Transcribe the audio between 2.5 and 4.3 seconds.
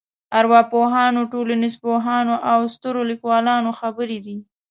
او سترو لیکوالانو خبرې